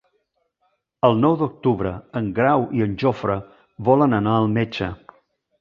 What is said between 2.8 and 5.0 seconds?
en Jofre volen anar al metge.